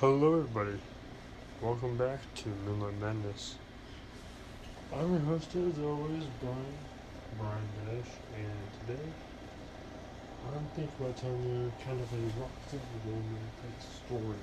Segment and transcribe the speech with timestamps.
[0.00, 0.78] Hello, everybody.
[1.60, 3.56] Welcome back to Moonlight Madness.
[4.94, 6.78] I'm your host, as always, Brian,
[7.36, 9.10] Brian Dash, and today
[10.46, 14.38] I'm thinking about telling you kind of a Roxanne romantic story.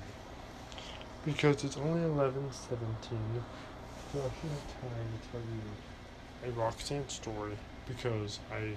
[1.24, 3.42] Because it's only 11 17,
[4.12, 7.56] so I should have time to tell you a Roxanne story.
[7.88, 8.76] Because I,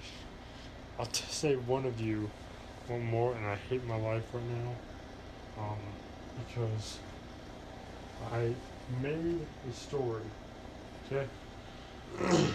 [0.98, 2.30] I'll t- say one of you
[2.88, 4.72] one more, and I hate my life right now.
[5.58, 6.09] Um,
[6.48, 7.00] because
[8.32, 8.54] I
[9.02, 9.40] made
[9.70, 10.24] a story.
[11.06, 11.28] Okay?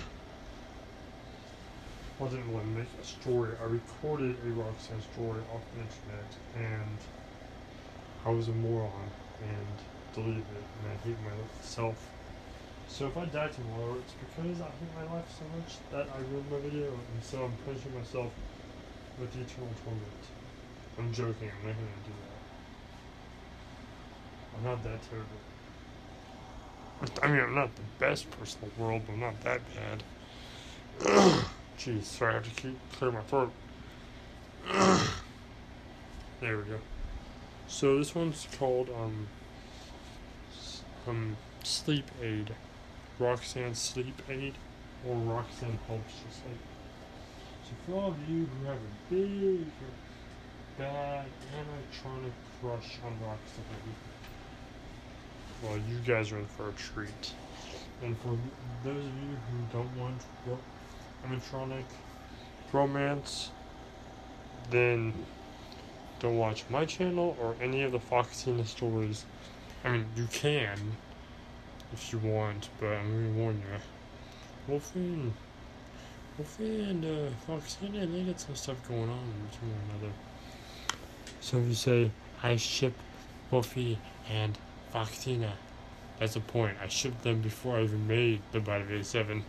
[2.20, 3.50] I didn't to make a story.
[3.60, 6.98] I recorded a Roxanne story off the internet and
[8.24, 9.10] I was a moron
[9.42, 12.10] and deleted it and I hate myself.
[12.88, 16.18] So if I die tomorrow, it's because I hate my life so much that I
[16.30, 18.30] ruined my video and so I'm punishing myself
[19.20, 20.22] with eternal torment.
[20.98, 22.33] I'm joking, I'm not gonna do that.
[24.56, 25.28] I'm not that terrible.
[27.22, 30.02] I mean, I'm not the best person in the world, but I'm not that bad.
[31.78, 33.52] Jeez, sorry, I have to keep clear my throat.
[36.40, 36.78] there we go.
[37.66, 39.26] So this one's called um
[41.06, 42.54] um sleep aid,
[43.18, 44.54] Roxanne sleep aid,
[45.06, 46.60] or Roxanne helps you sleep.
[47.64, 49.66] So for all of you who have a big,
[50.78, 54.13] bad animatronic crush on Roxanne
[55.64, 57.32] well, you guys are in for a treat.
[58.02, 58.36] And for
[58.84, 60.58] those of you who don't want ro-
[61.26, 61.84] animatronic
[62.72, 63.50] romance,
[64.70, 65.12] then
[66.20, 69.24] don't watch my channel or any of the Foxina stories.
[69.84, 70.78] I mean, you can
[71.94, 73.78] if you want, but I'm gonna warn you.
[74.66, 75.32] Wolfie and,
[76.36, 80.12] Wolfie and uh, Foxina, they got some stuff going on between one another.
[81.40, 82.10] So if you say,
[82.42, 82.94] I ship
[83.50, 83.98] Wolfie
[84.30, 84.58] and
[84.94, 85.50] Foxina.
[86.18, 86.76] That's the point.
[86.80, 89.44] I shipped them before I even made the Bite 7.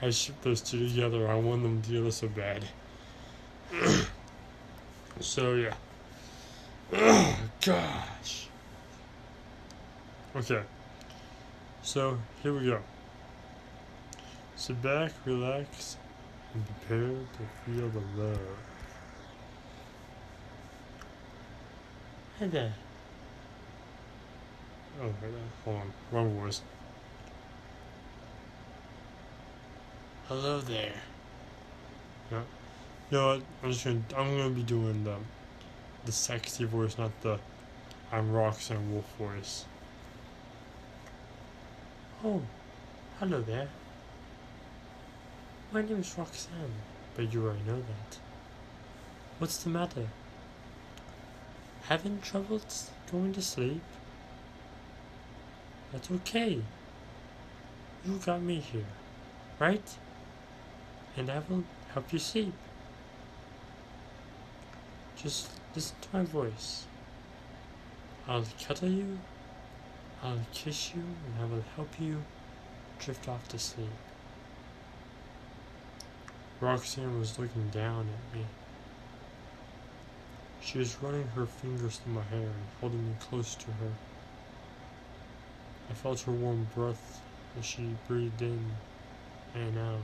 [0.00, 1.28] I shipped those two together.
[1.28, 2.64] I want them together so bad.
[5.20, 5.74] so, yeah.
[6.94, 8.48] Oh, gosh.
[10.34, 10.62] Okay.
[11.82, 12.80] So, here we go.
[14.56, 15.96] Sit back, relax,
[16.54, 18.38] and prepare to feel the love.
[22.38, 22.74] Hey there.
[25.00, 25.12] Oh,
[25.64, 25.92] hold on.
[26.10, 26.62] Wrong voice.
[30.28, 30.92] Hello there.
[32.30, 32.42] Yeah.
[33.10, 33.42] You know what?
[33.62, 34.02] I'm just gonna.
[34.16, 35.16] I'm gonna be doing the,
[36.04, 37.38] the sexy voice, not the,
[38.10, 39.64] I'm Roxanne Wolf voice.
[42.24, 42.42] Oh,
[43.18, 43.68] hello there.
[45.72, 46.74] My name is Roxanne,
[47.14, 48.18] but you already know that.
[49.38, 50.08] What's the matter?
[51.88, 52.60] Having trouble
[53.10, 53.82] going to sleep?
[55.92, 56.62] That's okay.
[58.04, 58.86] You got me here,
[59.58, 59.98] right?
[61.16, 62.54] And I will help you sleep.
[65.16, 66.86] Just listen to my voice.
[68.26, 69.18] I'll cuddle you,
[70.22, 72.22] I'll kiss you, and I will help you
[72.98, 73.88] drift off to sleep.
[76.60, 78.46] Roxanne was looking down at me.
[80.60, 83.90] She was running her fingers through my hair and holding me close to her.
[85.92, 87.20] I felt her warm breath
[87.58, 88.72] as she breathed in
[89.54, 90.00] and out.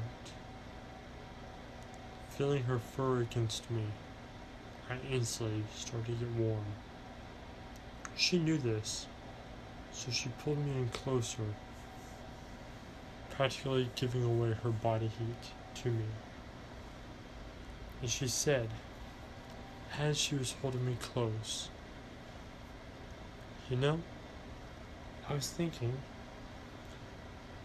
[2.28, 3.84] Feeling her fur against me,
[4.90, 6.66] I instantly started to get warm.
[8.18, 9.06] She knew this,
[9.90, 11.54] so she pulled me in closer,
[13.30, 16.04] practically giving away her body heat to me.
[18.02, 18.68] And she said,
[19.98, 21.70] as she was holding me close,
[23.70, 24.00] You know,
[25.30, 25.92] I was thinking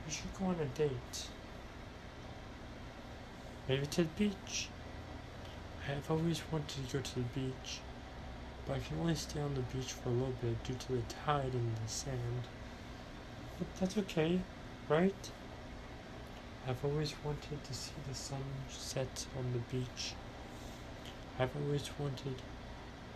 [0.06, 1.28] we should go on a date.
[3.70, 4.68] Maybe to the beach.
[5.88, 7.80] I have always wanted to go to the beach,
[8.66, 11.02] but I can only stay on the beach for a little bit due to the
[11.26, 12.48] tide and the sand.
[13.58, 14.42] But that's okay,
[14.90, 15.32] right?
[16.68, 20.16] I've always wanted to see the sun set on the beach.
[21.40, 22.36] I've always wanted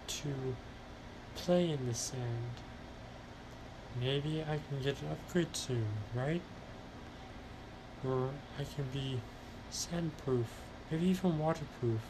[0.07, 0.55] to
[1.35, 2.61] play in the sand.
[3.99, 6.41] Maybe I can get an upgrade soon, right?
[8.05, 8.29] Or
[8.59, 9.19] I can be
[9.71, 10.45] sandproof,
[10.91, 12.01] maybe even waterproof.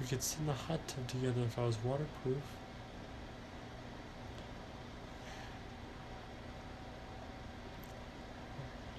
[0.00, 2.42] We could sit in the hot tub together if I was waterproof.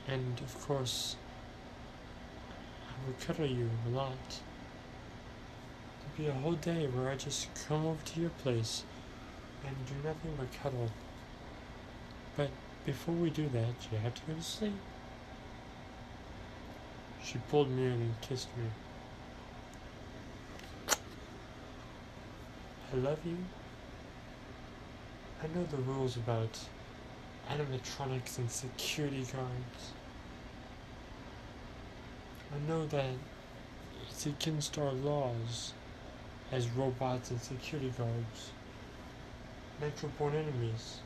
[0.08, 1.16] And of course,
[2.88, 4.18] I would cuddle you a lot.
[6.00, 8.84] There'd be a whole day where I just come over to your place
[9.66, 10.90] and do nothing but cuddle.
[12.36, 12.50] But
[12.86, 14.74] before we do that, you have to go to sleep.
[17.24, 18.66] She pulled me in and kissed me.
[22.92, 23.38] I love you.
[25.44, 26.58] I know the rules about
[27.50, 29.94] animatronics and security guards.
[32.54, 33.14] I know that
[34.10, 35.74] it's against our laws
[36.52, 38.52] as robots and security guards,
[39.82, 41.00] natural born enemies,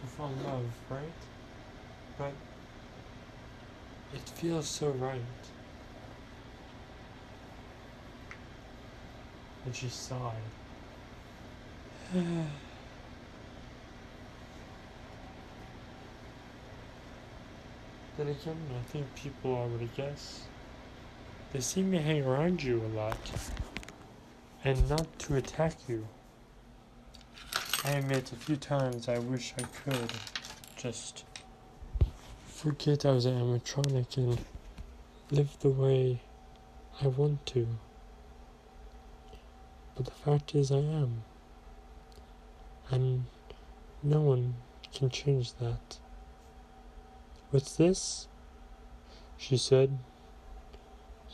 [0.00, 1.12] to fall in love, right?
[2.18, 2.32] But
[4.14, 5.20] it feels so right.
[9.64, 10.34] And she sighed.
[12.12, 12.50] Then
[18.18, 20.42] again, I think people already guess.
[21.52, 23.18] They see me hang around you a lot.
[24.64, 26.06] And not to attack you.
[27.86, 30.10] I admit a few times I wish I could
[30.74, 31.24] just
[32.46, 34.38] forget I was an animatronic and
[35.30, 36.22] live the way
[37.02, 37.68] I want to.
[39.94, 41.24] But the fact is, I am.
[42.90, 43.26] And
[44.02, 44.54] no one
[44.94, 45.98] can change that.
[47.50, 48.28] What's this?
[49.36, 49.98] She said.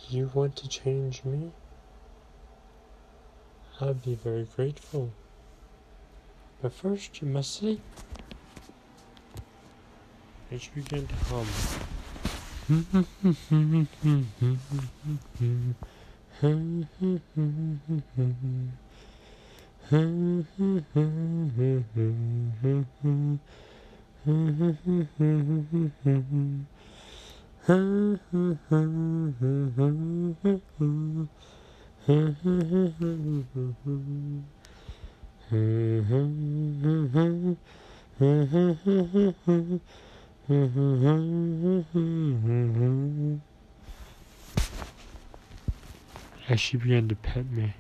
[0.09, 1.53] You want to change me?
[3.81, 5.13] I'd be very grateful.
[6.63, 7.81] But first, you must sleep.
[10.51, 11.47] And you began to hum.
[35.53, 35.57] As
[46.61, 47.75] she began to pet me.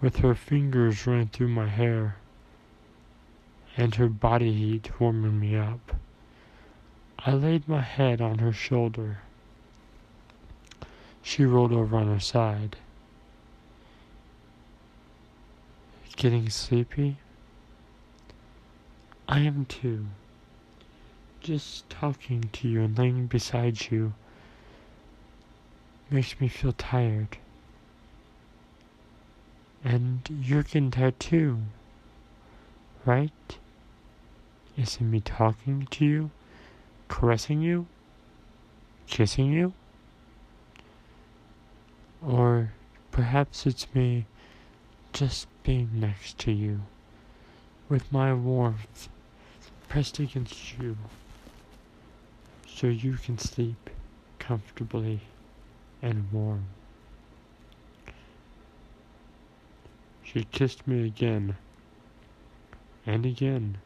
[0.00, 2.16] With her fingers running through my hair
[3.76, 5.96] and her body heat warming me up.
[7.18, 9.22] I laid my head on her shoulder.
[11.20, 12.76] She rolled over on her side.
[16.20, 17.16] Getting sleepy?
[19.26, 20.08] I am too.
[21.40, 24.12] Just talking to you and laying beside you
[26.10, 27.38] makes me feel tired.
[29.82, 31.60] And you're getting tired too,
[33.06, 33.56] right?
[34.76, 36.30] Is it me talking to you?
[37.08, 37.86] Caressing you?
[39.06, 39.72] Kissing you?
[42.20, 42.72] Or
[43.10, 44.26] perhaps it's me
[45.12, 46.82] just being next to you,
[47.88, 49.08] with my warmth
[49.88, 50.96] pressed against you,
[52.66, 53.90] so you can sleep
[54.38, 55.20] comfortably
[56.00, 56.66] and warm.
[60.22, 61.56] She kissed me again,
[63.04, 63.78] and again,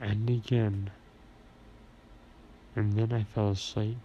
[0.00, 0.90] and again,
[2.76, 3.96] and then I fell asleep.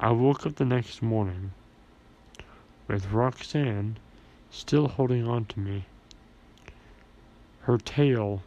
[0.00, 1.52] I woke up the next morning
[2.90, 3.96] with Roxanne
[4.50, 5.84] still holding on to me.
[7.60, 8.42] Her tail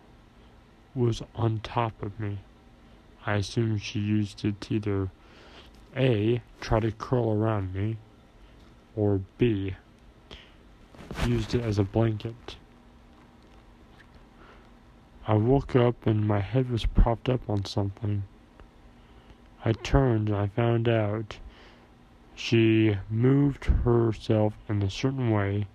[0.93, 2.39] was on top of me.
[3.25, 5.09] I assume she used it to either
[5.95, 7.95] A, try to curl around me,
[8.97, 9.75] or B,
[11.25, 12.57] used it as a blanket.
[15.25, 18.23] I woke up and my head was propped up on something.
[19.63, 21.37] I turned and I found out
[22.35, 25.65] she moved herself in a certain way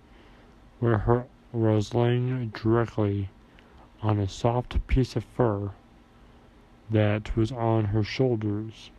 [0.79, 3.29] where her was laying directly
[4.01, 5.71] on a soft piece of fur
[6.89, 8.91] that was on her shoulders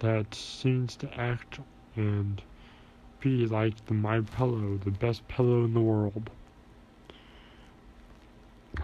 [0.00, 1.60] that seems to act
[1.96, 2.42] and
[3.20, 6.30] be like the my pillow the best pillow in the world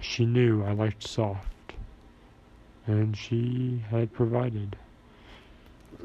[0.01, 1.73] she knew i liked soft
[2.87, 4.75] and she had provided.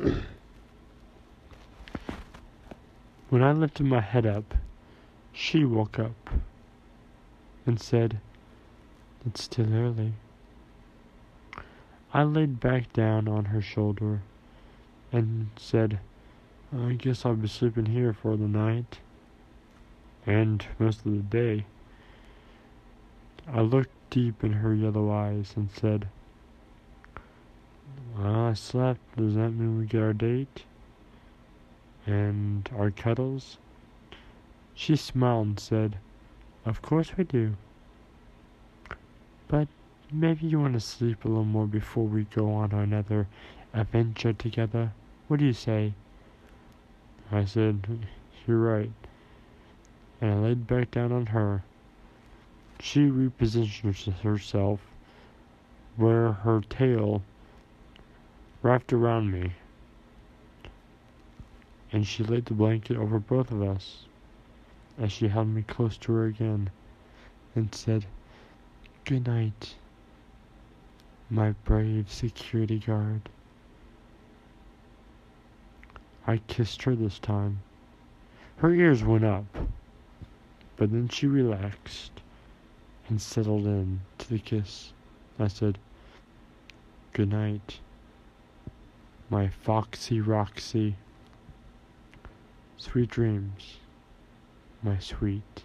[3.29, 4.55] when I lifted my head up,
[5.31, 6.29] she woke up
[7.65, 8.19] and said,
[9.25, 10.13] It's still early.
[12.13, 14.21] I laid back down on her shoulder
[15.11, 15.99] and said,
[16.75, 18.99] I guess I'll be sleeping here for the night
[20.25, 21.65] and most of the day.
[23.47, 26.07] I looked deep in her yellow eyes and said,
[28.17, 29.01] well, I slept.
[29.17, 30.63] Does that mean we get our date?
[32.05, 33.57] and our cuddles?
[34.75, 35.97] She smiled and said,
[36.65, 37.55] Of course we do.
[39.47, 39.67] But
[40.11, 43.27] maybe you want to sleep a little more before we go on another
[43.73, 44.91] adventure together.
[45.27, 45.93] What do you say?
[47.31, 48.07] I said,
[48.47, 48.91] You're right.
[50.21, 51.63] And I laid back down on her.
[52.79, 54.79] She repositioned herself
[55.95, 57.21] where her tail
[58.63, 59.51] wrapped around me,
[61.91, 64.05] and she laid the blanket over both of us
[64.97, 66.69] as she held me close to her again
[67.55, 68.05] and said,
[69.03, 69.75] Good night,
[71.29, 73.29] my brave security guard.
[76.25, 77.59] I kissed her this time.
[78.57, 79.45] Her ears went up,
[80.77, 82.21] but then she relaxed
[83.09, 84.93] and settled in to the kiss.
[85.37, 85.77] I said,
[87.11, 87.79] Good night,
[89.33, 90.95] my Foxy Roxy.
[92.77, 93.77] Sweet dreams,
[94.83, 95.63] my sweet.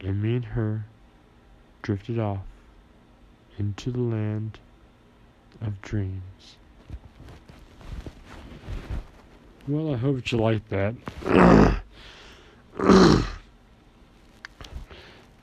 [0.00, 0.84] And me and her
[1.80, 2.44] drifted off
[3.56, 4.58] into the land
[5.62, 6.58] of dreams.
[9.66, 10.94] Well, I hope you like that.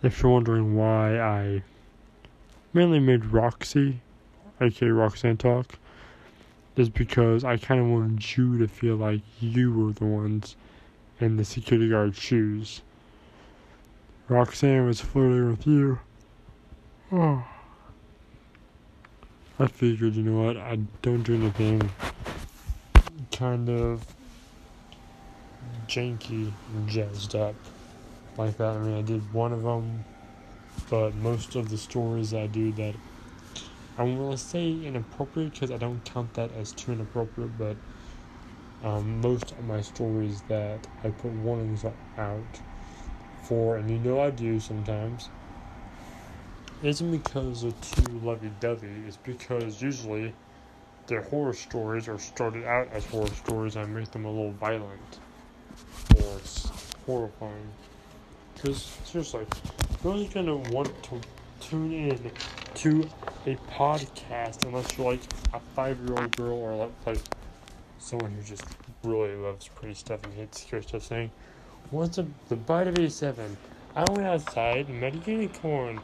[0.03, 1.63] if you're wondering why I
[2.71, 4.01] mainly made Roxy,
[4.61, 5.79] aka Roxanne Talk,
[6.77, 10.55] is because I kind of wanted you to feel like you were the ones
[11.19, 12.81] in the security guard's shoes.
[14.27, 15.99] Roxanne was flirting with you.
[17.11, 17.45] Oh.
[19.59, 21.89] I figured, you know what, I don't do anything
[23.31, 24.05] kind of
[25.87, 27.55] janky and jazzed up
[28.37, 28.75] like that.
[28.75, 30.03] I mean, I did one of them,
[30.89, 32.95] but most of the stories I do that
[33.97, 37.77] I'm gonna say inappropriate because I don't count that as too inappropriate, but
[38.83, 41.85] um, most of my stories that I put warnings
[42.17, 42.59] out
[43.43, 45.29] for, and you know I do sometimes,
[46.83, 49.03] isn't because they're too lovey-dovey.
[49.07, 50.33] It's because usually
[51.07, 53.77] their horror stories are started out as horror stories.
[53.77, 55.19] I make them a little violent
[56.17, 56.39] or
[57.05, 57.69] horrifying.
[58.55, 59.45] Because seriously,
[60.03, 61.21] only gonna want to
[61.59, 62.31] tune in
[62.75, 63.09] to
[63.47, 65.21] a podcast unless you're like
[65.53, 67.19] a five-year-old girl or like
[67.99, 68.63] someone who just
[69.03, 71.03] really loves pretty stuff and hates scary stuff.
[71.03, 71.31] Saying,
[71.91, 73.57] "What's a, the bite of '87?
[73.95, 76.01] I went outside, met a unicorn,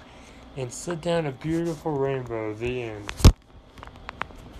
[0.55, 3.11] and slid down a beautiful rainbow." The end.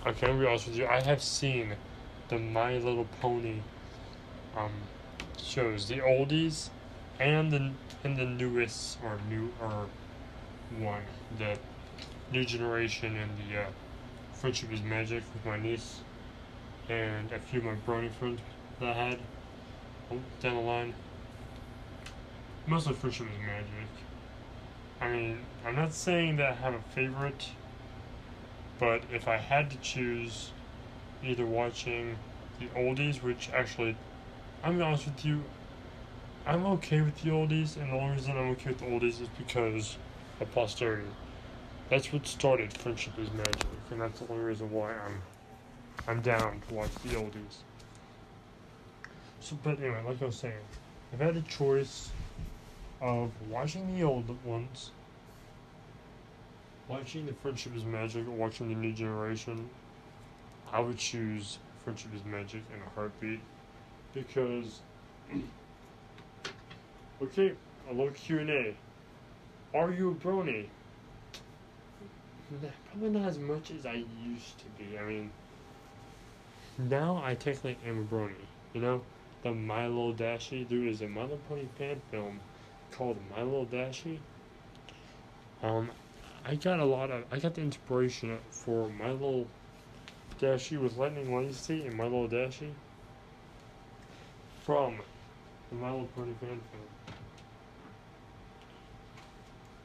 [0.06, 0.88] Okay, I'm be honest with you.
[0.88, 1.76] I have seen
[2.30, 3.58] the My Little Pony
[4.58, 4.72] um,
[5.38, 6.70] shows, the oldies,
[7.20, 7.72] and the
[8.04, 9.86] and the newest or newer
[10.80, 11.04] one,
[11.38, 11.58] the
[12.32, 13.66] new generation and the uh,
[14.34, 16.00] Friendship is Magic with my niece
[16.90, 18.40] and a few of my brony friends
[18.80, 19.20] that I had
[20.42, 20.94] down the line.
[22.66, 23.90] Mostly Friendship is Magic.
[25.02, 27.50] I mean, I'm not saying that I have a favorite,
[28.80, 30.52] but if I had to choose
[31.24, 32.18] either watching
[32.60, 33.96] the oldies, which actually,
[34.64, 35.44] I'm honest with you,
[36.46, 39.28] I'm okay with the oldies, and the only reason I'm okay with the oldies is
[39.38, 39.98] because
[40.40, 41.08] of posterity.
[41.92, 45.22] That's what started Friendship is Magic, and that's the only reason why I'm
[46.08, 47.58] I'm down to watch the oldies.
[49.42, 50.54] So, but anyway, like I was saying,
[51.12, 52.10] I've had a choice
[53.02, 54.92] of watching the old ones,
[56.88, 59.70] watching the Friendship is Magic, or watching the New Generation,
[60.72, 63.42] I would choose Friendship is Magic in a heartbeat
[64.14, 64.80] because.
[67.22, 67.52] okay,
[67.90, 68.76] a little Q and A.
[69.74, 70.68] Are you a brony?
[72.90, 74.98] Probably not as much as I used to be.
[74.98, 75.32] I mean,
[76.78, 78.34] now I technically am a brony.
[78.74, 79.02] You know,
[79.44, 80.68] the My Little Dashie.
[80.68, 82.40] There is a My Little Pony fan film
[82.92, 84.20] called My Little Dashie.
[85.64, 85.92] Um,
[86.46, 87.24] I got a lot of.
[87.32, 89.48] I got the inspiration for My Little
[90.40, 92.74] Dashie with Lightning Legacy and My Little Dashie
[94.64, 94.98] from
[95.70, 97.16] the My Little Pony fan film.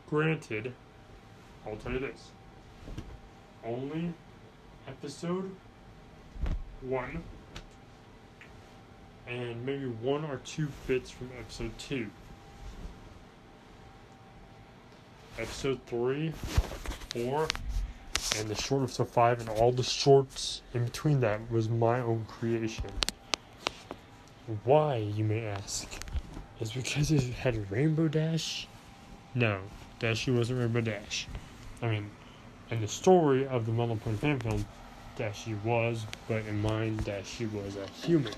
[0.09, 0.73] Granted,
[1.65, 2.31] I'll tell you this.
[3.67, 4.13] Only
[4.87, 5.51] episode
[6.83, 7.23] one
[9.27, 12.09] and maybe one or two bits from episode two.
[15.39, 16.33] Episode three,
[17.11, 17.49] four,
[18.39, 22.25] and the short episode five, and all the shorts in between that was my own
[22.29, 22.87] creation.
[24.65, 25.89] Why, you may ask?
[26.61, 28.69] Is because it had Rainbow Dash?
[29.35, 29.61] No,
[30.01, 31.27] Dashie wasn't Rainbow Dash.
[31.83, 32.11] I mean,
[32.71, 34.67] and the story of the Mother Point fan film
[35.17, 38.33] that she was, but in mind that she was a human.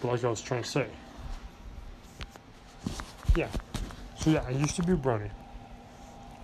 [0.00, 0.86] But like I was trying to say.
[3.36, 3.48] Yeah.
[4.18, 5.30] So yeah, I used to be a brony.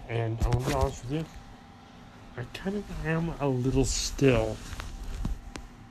[0.08, 1.25] And I'm gonna be honest with you,
[2.37, 4.56] I kind of am a little still.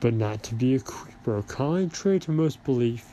[0.00, 1.42] But not to be a creeper.
[1.42, 3.12] contrary to most belief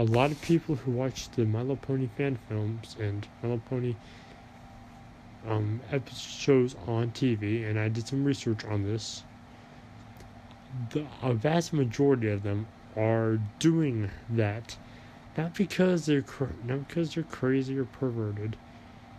[0.00, 3.62] a lot of people who watch the My Little Pony fan films and My Little
[3.68, 3.94] Pony
[5.46, 5.78] um,
[6.10, 9.24] shows on TV, and I did some research on this.
[10.88, 12.66] The, a vast majority of them
[12.96, 14.78] are doing that,
[15.36, 16.24] not because they're
[16.64, 18.56] not because they're crazy or perverted.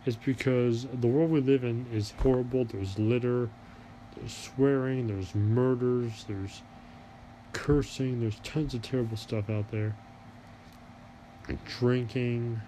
[0.08, 2.66] It's because the world we live in is horrible.
[2.66, 3.52] There's litter,
[4.16, 6.64] there's swearing, there's murders, there's
[7.54, 9.94] cursing, there's tons of terrible stuff out there.
[11.65, 12.62] Drinking,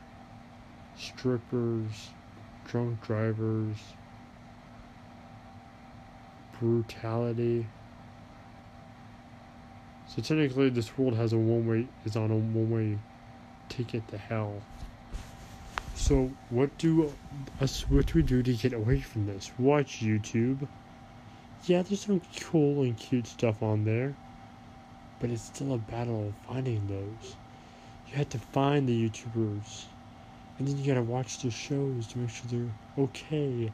[0.98, 2.10] strippers,
[2.68, 3.78] drunk drivers,
[6.60, 7.68] brutality.
[10.08, 12.98] So technically, this world has a one way is on a one way
[13.70, 14.62] ticket to hell.
[15.96, 17.14] So what do
[17.62, 19.52] us what do we do to get away from this?
[19.58, 20.68] Watch YouTube.
[21.66, 24.14] Yeah, there's some cool and cute stuff on there,
[25.20, 27.36] but it's still a battle of finding those.
[28.14, 29.86] You have to find the YouTubers
[30.60, 33.72] and then you gotta watch the shows to make sure they're okay.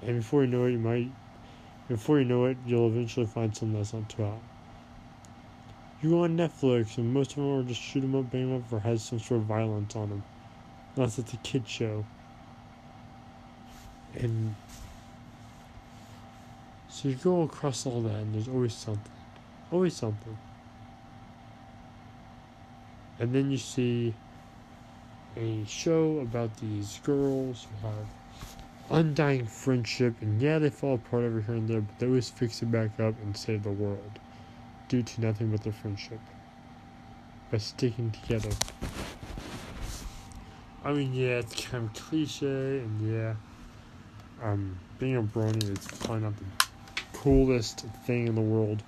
[0.00, 1.10] And before you know it, you might,
[1.88, 4.38] before you know it, you'll eventually find something that's not too hot.
[6.00, 8.56] You go on Netflix, and most of them are just shoot 'em up, bang 'em
[8.56, 10.22] up, or has some sort of violence on them.
[10.94, 12.04] Unless it's a kid show.
[14.14, 14.54] And
[16.88, 19.12] so you go across all that, and there's always something.
[19.72, 20.38] Always something.
[23.18, 24.14] And then you see
[25.36, 28.06] a show about these girls who have
[28.90, 32.62] undying friendship, and yeah, they fall apart every here and there, but they always fix
[32.62, 34.18] it back up and save the world
[34.88, 36.20] due to nothing but their friendship
[37.50, 38.50] by sticking together.
[40.84, 43.34] I mean, yeah, it's kind of cliche, and yeah,
[44.42, 46.44] um, being a brony is probably not the
[47.12, 48.82] coolest thing in the world,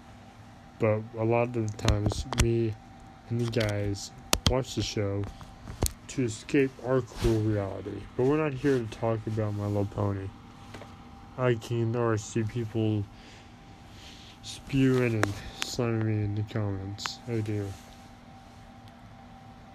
[0.81, 2.75] but a lot of the times, me
[3.29, 4.11] and you guys
[4.51, 5.23] watch the show
[6.09, 8.01] to escape our cruel reality.
[8.17, 10.29] But we're not here to talk about My Little Pony.
[11.37, 13.05] I can already see people
[14.43, 17.19] spewing and slamming me in the comments.
[17.29, 17.67] I do.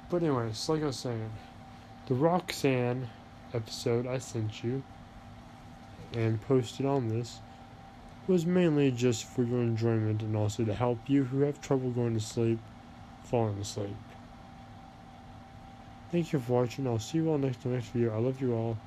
[0.10, 1.30] But anyways, like I was saying,
[2.08, 3.10] the Roxanne
[3.54, 4.84] episode I sent you
[6.14, 7.40] and posted on this
[8.28, 12.14] was mainly just for your enjoyment and also to help you who have trouble going
[12.14, 12.60] to sleep,
[13.30, 13.96] falling asleep.
[16.12, 16.88] Thank you for watching.
[16.88, 18.16] I'll see you all next next video.
[18.16, 18.78] I love you all.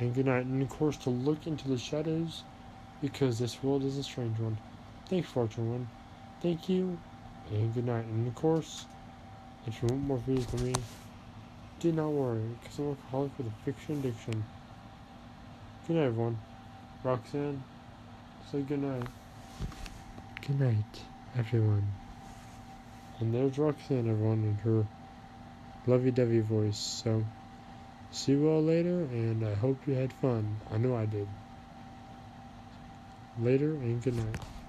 [0.00, 0.44] And good night.
[0.44, 2.42] And of course to look into the shadows
[3.00, 4.58] because this world is a strange one.
[5.06, 5.88] Thanks for watching one.
[6.40, 6.98] Thank you.
[7.50, 8.04] And good night.
[8.04, 8.86] And of course,
[9.66, 10.74] if you want more videos from me,
[11.78, 14.44] do not worry, because I'm a alcoholic with a fiction addiction.
[15.86, 16.38] Good night everyone.
[17.04, 17.62] Roxanne,
[18.50, 19.08] say good night.
[20.46, 21.00] Good night,
[21.36, 22.01] everyone.
[23.22, 24.84] And there's Roxanne everyone and her
[25.86, 26.76] lovey-dovey voice.
[26.76, 27.22] So,
[28.10, 30.60] see you all later, and I hope you had fun.
[30.72, 31.28] I know I did.
[33.38, 34.61] Later, and good night.